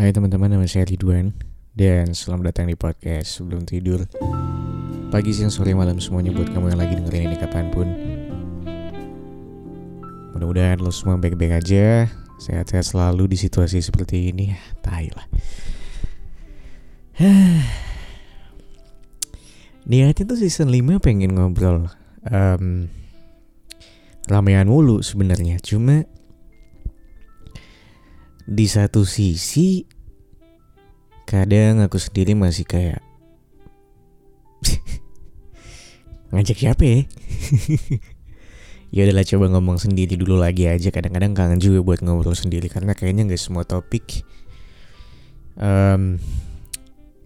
[0.00, 1.28] Hai teman-teman, nama saya Ridwan.
[1.76, 4.08] Dan selamat datang di podcast Sebelum Tidur.
[5.12, 7.84] Pagi, siang, sore, malam semuanya buat kamu yang lagi dengerin ini kapan pun.
[10.32, 12.08] Mudah-mudahan lo semua baik-baik aja.
[12.40, 14.56] Sehat-sehat selalu di situasi seperti ini.
[14.80, 15.26] Tai lah.
[19.84, 21.92] Niatnya tuh season 5 pengen ngobrol.
[22.24, 22.88] Um,
[24.32, 25.60] Ramean mulu sebenarnya.
[25.60, 26.08] Cuma
[28.50, 29.86] di satu sisi
[31.22, 32.98] kadang aku sendiri masih kayak
[36.34, 37.00] ngajak siapa ya?
[38.94, 40.90] ya udahlah coba ngomong sendiri dulu lagi aja.
[40.90, 44.26] Kadang-kadang kangen juga buat ngobrol sendiri karena kayaknya nggak semua topik
[45.54, 46.18] um,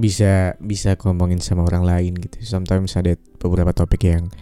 [0.00, 2.40] bisa bisa ngomongin sama orang lain gitu.
[2.48, 4.32] Sometimes ada beberapa topik yang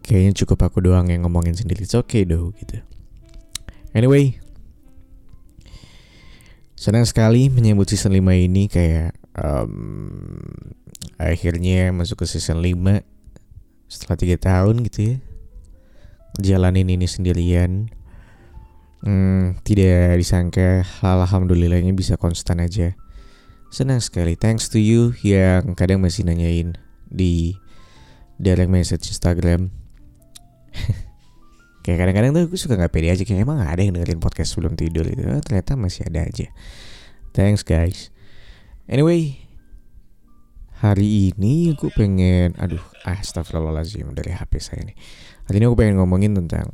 [0.00, 1.84] kayaknya cukup aku doang yang ngomongin sendiri.
[1.84, 2.80] It's okay though gitu.
[3.92, 4.40] Anyway
[6.80, 10.40] Senang sekali menyambut season 5 ini kayak um,
[11.20, 13.04] akhirnya masuk ke season 5
[13.84, 15.16] setelah tiga tahun gitu ya.
[16.40, 17.92] Jalanin ini sendirian.
[19.04, 22.96] Hmm, tidak disangka alhamdulillahnya bisa konstan aja.
[23.68, 24.40] Senang sekali.
[24.40, 26.80] Thanks to you yang kadang masih nanyain
[27.12, 27.60] di
[28.40, 29.68] direct message Instagram.
[31.80, 34.52] kayak kadang-kadang tuh gue suka nggak pede aja kayak emang gak ada yang dengerin podcast
[34.52, 36.52] sebelum tidur itu oh, ternyata masih ada aja.
[37.32, 38.12] Thanks guys.
[38.90, 39.40] Anyway
[40.80, 44.96] hari ini aku pengen aduh astagfirullahaladzim dari HP saya nih.
[45.48, 46.72] Hari ini aku pengen ngomongin tentang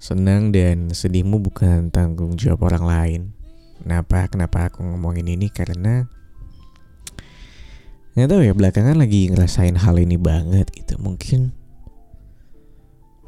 [0.00, 3.22] senang dan sedihmu bukan tanggung jawab orang lain.
[3.80, 5.48] Kenapa kenapa aku ngomongin ini?
[5.48, 6.08] Karena
[8.14, 10.94] nggak tahu ya belakangan lagi ngerasain hal ini banget gitu.
[11.02, 11.50] Mungkin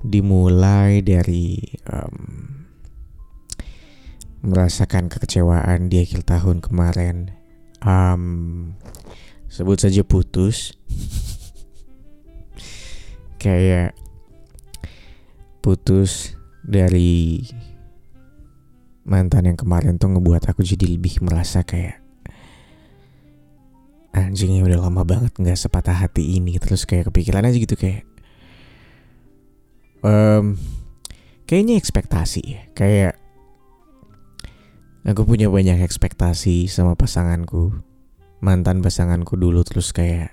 [0.06, 1.58] dimulai dari
[1.90, 2.14] um,
[4.46, 7.34] merasakan kekecewaan di akhir tahun kemarin.
[7.82, 8.78] Um,
[9.50, 10.78] sebut saja putus.
[13.42, 13.98] Kayak
[15.66, 17.42] putus dari
[19.02, 22.05] mantan yang kemarin tuh ngebuat aku jadi lebih merasa kayak
[24.16, 26.56] anjingnya udah lama banget nggak sepatah hati ini.
[26.56, 28.08] Terus kayak kepikiran aja gitu kayak
[30.00, 30.56] um,
[31.44, 32.62] kayaknya ekspektasi ya.
[32.72, 33.20] Kayak
[35.04, 37.76] aku punya banyak ekspektasi sama pasanganku
[38.40, 39.60] mantan pasanganku dulu.
[39.62, 40.32] Terus kayak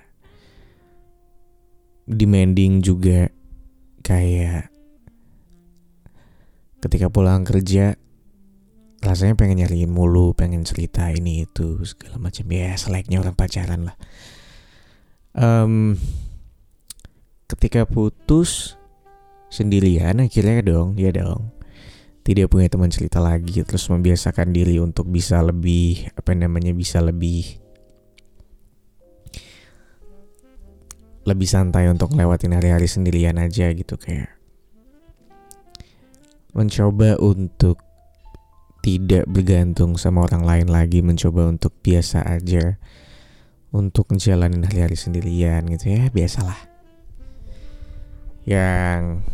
[2.08, 3.28] demanding juga.
[4.04, 4.68] Kayak
[6.84, 7.96] ketika pulang kerja
[9.04, 13.96] rasanya pengen nyariin mulu, pengen cerita ini itu segala macam ya seleknya orang pacaran lah.
[15.36, 16.00] Um,
[17.50, 18.80] ketika putus
[19.52, 21.54] sendirian akhirnya dong dia dong
[22.24, 27.60] tidak punya teman cerita lagi terus membiasakan diri untuk bisa lebih apa namanya bisa lebih
[31.28, 34.32] lebih santai untuk lewatin hari-hari sendirian aja gitu kayak
[36.56, 37.83] mencoba untuk
[38.84, 42.76] tidak bergantung sama orang lain lagi mencoba untuk biasa aja.
[43.72, 46.68] Untuk ngejalanin hari-hari sendirian gitu ya biasalah.
[48.44, 49.24] Yang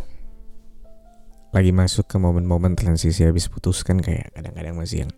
[1.50, 5.12] lagi masuk ke momen-momen transisi habis putus kan kayak kadang-kadang masih yang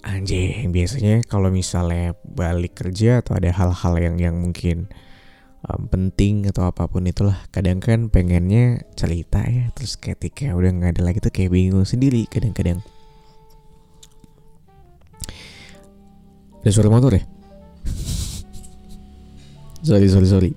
[0.00, 4.88] anjing biasanya kalau misalnya balik kerja atau ada hal-hal yang yang mungkin
[5.68, 10.96] um, penting atau apa pun itulah kadang kan pengennya cerita ya terus ketika udah nggak
[10.96, 12.80] ada lagi tuh kayak bingung sendiri kadang-kadang
[16.62, 17.22] Ada suara motor ya?
[19.88, 20.52] sorry, sorry, sorry.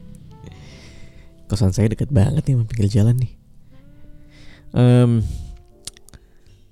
[1.45, 3.33] Kosan saya dekat banget nih sama pinggir jalan nih.
[4.71, 5.19] Um,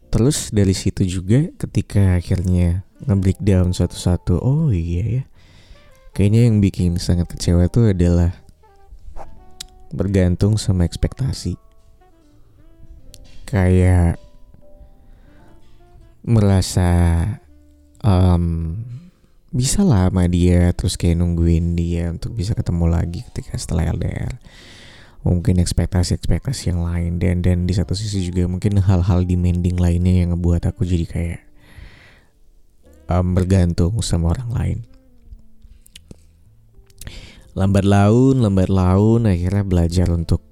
[0.09, 5.23] terus dari situ juga ketika akhirnya nge-breakdown satu-satu, oh iya ya.
[6.15, 8.33] Kayaknya yang bikin sangat kecewa itu adalah
[9.93, 11.55] bergantung sama ekspektasi.
[13.47, 14.19] Kayak
[16.23, 16.91] merasa
[18.03, 18.75] um,
[19.49, 24.37] bisa lah sama dia terus kayak nungguin dia untuk bisa ketemu lagi ketika setelah LDR
[25.19, 30.31] mungkin ekspektasi-ekspektasi yang lain dan dan di satu sisi juga mungkin hal-hal demanding lainnya yang
[30.31, 31.41] ngebuat aku jadi kayak
[33.11, 34.79] um, bergantung sama orang lain.
[37.57, 40.45] Lambat laun lambat laun akhirnya belajar untuk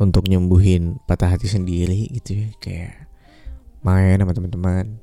[0.00, 2.48] untuk nyembuhin patah hati sendiri gitu ya.
[2.62, 2.94] Kayak
[3.84, 4.96] main sama teman-teman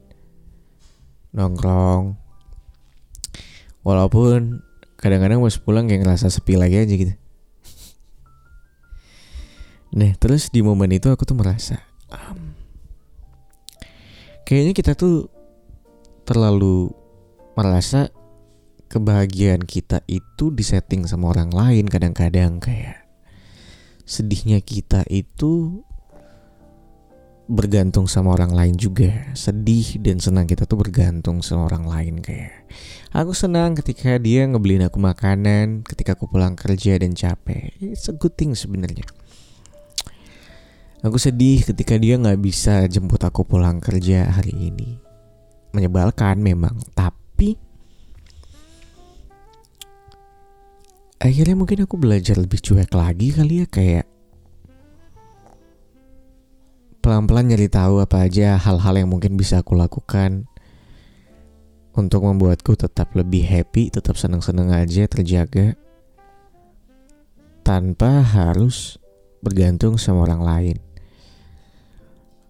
[1.30, 2.23] nongkrong
[3.84, 4.64] walaupun
[4.98, 7.14] kadang-kadang pas pulang kayak ngerasa sepi lagi aja gitu.
[9.94, 11.78] Nah terus di momen itu aku tuh merasa
[12.10, 12.58] um,
[14.48, 15.30] kayaknya kita tuh
[16.26, 16.90] terlalu
[17.54, 18.10] merasa
[18.90, 23.06] kebahagiaan kita itu disetting sama orang lain kadang-kadang kayak
[24.04, 25.84] sedihnya kita itu
[27.54, 29.32] bergantung sama orang lain juga.
[29.38, 32.66] Sedih dan senang kita tuh bergantung sama orang lain kayak.
[33.14, 37.78] Aku senang ketika dia ngebeliin aku makanan ketika aku pulang kerja dan capek.
[37.78, 39.06] It's a good thing sebenarnya.
[41.06, 44.98] Aku sedih ketika dia nggak bisa jemput aku pulang kerja hari ini.
[45.78, 47.60] Menyebalkan memang tapi
[51.22, 54.13] akhirnya mungkin aku belajar lebih cuek lagi kali ya kayak
[57.14, 60.50] pelan-pelan nyari tahu apa aja hal-hal yang mungkin bisa aku lakukan.
[61.94, 65.78] Untuk membuatku tetap lebih happy, tetap senang-senang aja, terjaga.
[67.62, 68.98] Tanpa harus
[69.46, 70.78] bergantung sama orang lain.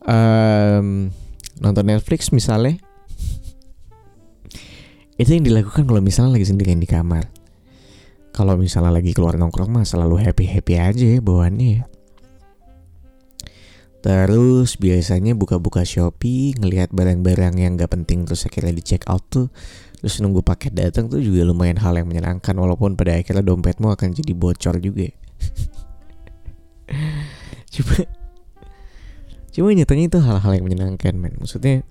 [0.07, 1.11] Um,
[1.59, 2.79] nonton Netflix misalnya,
[5.19, 7.27] itu yang dilakukan kalau misalnya lagi sendirian di kamar.
[8.31, 11.92] Kalau misalnya lagi keluar nongkrong mah selalu happy happy aja ya bawaannya
[14.03, 19.47] Terus biasanya buka-buka Shopee, ngelihat barang-barang yang gak penting terus akhirnya di check out tuh,
[20.03, 24.11] terus nunggu paket datang tuh juga lumayan hal yang menyenangkan walaupun pada akhirnya dompetmu akan
[24.11, 25.07] jadi bocor juga.
[27.73, 27.95] cuma
[29.55, 31.39] cuma nyatanya itu hal-hal yang menyenangkan men.
[31.39, 31.87] Maksudnya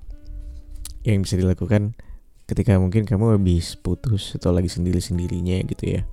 [1.09, 1.97] yang bisa dilakukan
[2.45, 6.05] ketika mungkin kamu habis putus atau lagi sendiri-sendirinya gitu ya.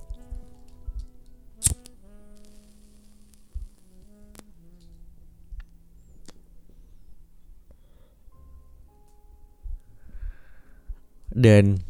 [11.40, 11.80] Dan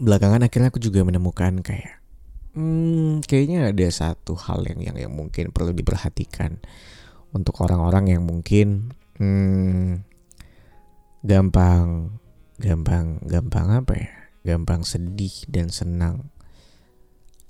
[0.00, 2.00] belakangan akhirnya aku juga menemukan kayak
[2.56, 6.56] hmm, kayaknya ada satu hal yang yang yang mungkin perlu diperhatikan
[7.36, 10.02] untuk orang-orang yang mungkin hmm,
[11.20, 12.16] gampang
[12.56, 14.10] gampang gampang apa ya?
[14.40, 16.32] Gampang sedih dan senang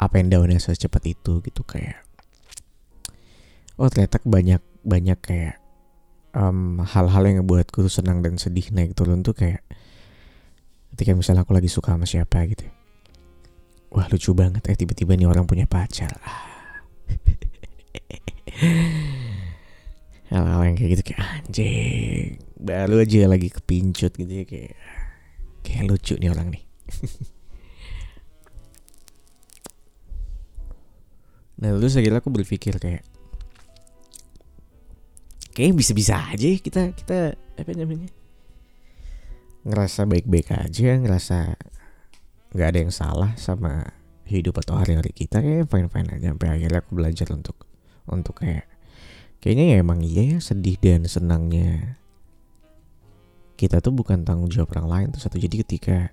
[0.01, 2.03] apa yang daunnya secepat itu gitu kayak
[3.79, 5.60] oh ternyata banyak banyak kayak
[6.31, 9.67] hal hal-hal yang ngebuatku tuh senang dan sedih naik turun tuh kayak
[10.95, 12.67] ketika misalnya aku lagi suka sama siapa gitu.
[13.91, 14.63] Wah lucu banget.
[14.71, 16.15] Ya tiba-tiba nih orang punya pacar.
[20.31, 24.79] Hal-hal yang kayak gitu kayak anjing baru aja lagi kepincut gitu ya kayak
[25.67, 26.63] kayak lucu nih orang nih.
[31.61, 33.05] Nah terus akhirnya aku berpikir kayak
[35.61, 38.09] kayaknya bisa-bisa aja ya kita kita apa namanya?
[39.69, 41.61] Ngerasa baik-baik aja ngerasa
[42.57, 43.93] nggak ada yang salah sama
[44.25, 46.33] hidup atau hari-hari kita kayak fine-fine aja.
[46.33, 47.69] Sampai akhirnya aku belajar untuk
[48.09, 48.65] untuk kayak
[49.45, 52.01] kayaknya ya emang iya ya sedih dan senangnya
[53.61, 55.37] kita tuh bukan tanggung jawab orang lain tuh satu.
[55.37, 56.09] Jadi ketika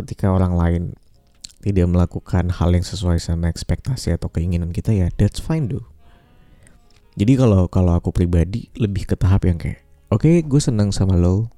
[0.00, 0.82] ketika orang lain
[1.60, 5.91] tidak melakukan hal yang sesuai sama ekspektasi atau keinginan kita ya that's fine do
[7.12, 11.16] jadi kalau kalau aku pribadi lebih ke tahap yang kayak oke okay, gue senang sama
[11.20, 11.52] lo.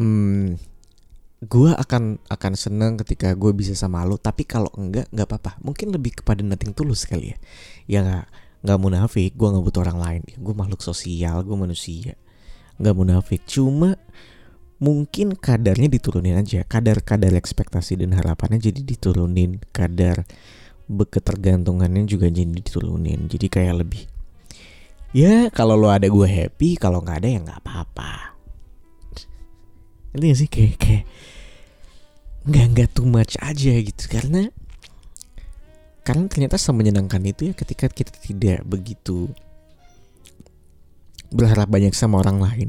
[0.00, 0.56] Hmm,
[1.44, 5.52] gue akan akan seneng ketika gue bisa sama lo tapi kalau enggak nggak apa-apa.
[5.60, 7.36] Mungkin lebih kepada nothing tulus kali ya.
[7.84, 8.26] Ya nggak
[8.60, 10.22] nggak munafik gue nggak butuh orang lain.
[10.28, 12.16] Ya, gue makhluk sosial gue manusia.
[12.80, 13.40] Nggak munafik.
[13.44, 14.00] Cuma
[14.80, 16.64] mungkin kadarnya diturunin aja.
[16.64, 19.60] Kadar-kadar ekspektasi dan harapannya jadi diturunin.
[19.76, 20.24] Kadar
[20.90, 23.30] ketergantungannya juga jadi diturunin.
[23.30, 24.02] Jadi kayak lebih
[25.10, 28.12] ya kalau lo ada gue happy kalau nggak ada ya nggak apa-apa.
[30.18, 30.50] Ini sih?
[30.50, 31.04] Kayak kayak
[32.50, 34.04] nggak nggak too much aja gitu.
[34.10, 34.50] Karena
[36.02, 39.30] karena ternyata semenyenangkan itu ya ketika kita tidak begitu
[41.30, 42.68] berharap banyak sama orang lain.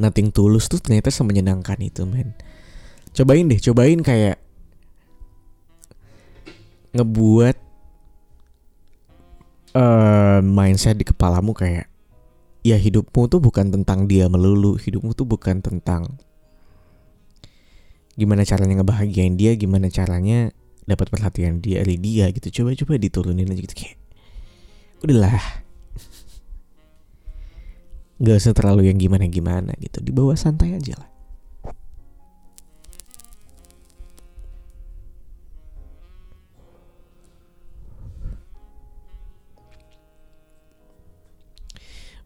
[0.00, 2.32] Nothing tulus tuh ternyata semenyenangkan itu men.
[3.12, 4.47] Cobain deh cobain kayak
[6.92, 7.56] ngebuat
[9.76, 11.88] uh, mindset di kepalamu kayak
[12.64, 16.16] ya hidupmu tuh bukan tentang dia melulu hidupmu tuh bukan tentang
[18.18, 20.50] gimana caranya ngebahagiain dia gimana caranya
[20.88, 22.62] dapat perhatian dia dari dia gitu.
[22.62, 23.96] Coba coba diturunin aja gitu kayak
[25.04, 25.38] udahlah.
[28.18, 31.17] Nggak usah terlalu yang gimana gimana gitu dibawa santai aja lah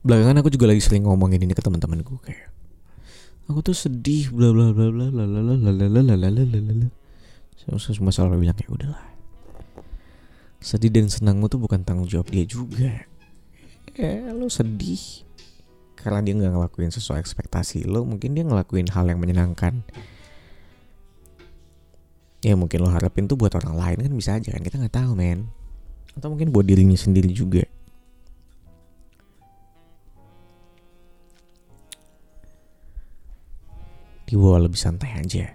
[0.03, 2.51] belakangan aku juga lagi sering ngomongin ini ke teman-temanku kayak
[3.47, 8.11] aku tuh sedih bla bla bla bla bla bla bla bla bla bla bla bla
[8.11, 9.07] selalu bilang kayak udahlah
[10.63, 13.07] sedih dan senangmu tuh bukan tanggung jawab dia juga
[13.99, 15.27] ya lo sedih
[15.99, 19.87] karena dia nggak ngelakuin sesuai ekspektasi lo mungkin dia ngelakuin hal yang menyenangkan
[22.43, 25.15] ya mungkin lo harapin tuh buat orang lain kan bisa aja kan kita nggak tahu
[25.15, 25.47] men
[26.19, 27.63] atau mungkin buat dirinya sendiri juga
[34.33, 35.53] dibawa lebih santai aja.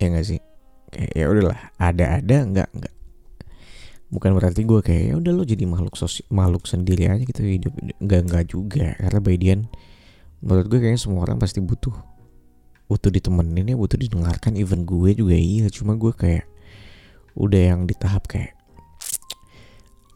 [0.00, 0.40] Ya nggak sih?
[0.88, 2.94] Kayak ya udahlah ada ada nggak nggak.
[4.08, 7.76] Bukan berarti gue kayak ya udah lo jadi makhluk sosial makhluk sendiri aja gitu hidup.
[8.00, 8.96] Nggak nggak juga.
[8.96, 9.64] Karena by the end,
[10.40, 11.92] menurut gue kayaknya semua orang pasti butuh
[12.88, 14.56] butuh ditemenin ya butuh didengarkan.
[14.56, 15.68] Even gue juga iya.
[15.68, 16.48] Cuma gue kayak
[17.36, 18.56] udah yang di tahap kayak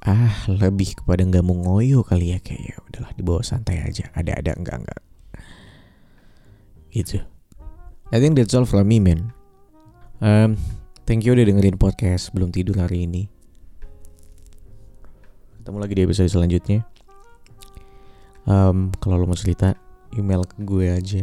[0.01, 2.41] ah lebih kepada nggak mau ngoyo kali ya.
[2.41, 4.09] Kayak ya udahlah dibawa santai aja.
[4.17, 5.01] Ada ada enggak enggak
[6.91, 7.23] gitu
[8.11, 9.31] I think that's all from me man
[10.23, 10.59] um,
[11.07, 13.31] thank you udah dengerin podcast belum tidur hari ini
[15.63, 16.87] ketemu lagi di episode selanjutnya
[18.47, 19.79] um, kalau lo mau cerita
[20.19, 21.23] email ke gue aja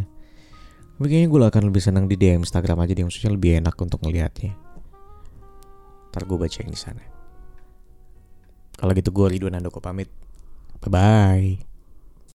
[0.98, 4.02] tapi kayaknya gue akan lebih senang di DM Instagram aja, di maksudnya lebih enak untuk
[4.02, 4.58] ngelihatnya.
[6.10, 7.06] Ntar gue bacain di sana.
[8.74, 10.10] Kalau gitu gue Ridwan Andoko pamit.
[10.82, 11.77] Bye bye.